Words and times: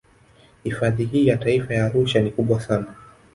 Hifadhi 0.63 1.05
hii 1.05 1.27
ya 1.27 1.37
Taifa 1.37 1.73
ya 1.73 1.85
Arusha 1.85 2.19
ni 2.19 2.31
kubwa 2.31 2.61
sana 2.61 2.95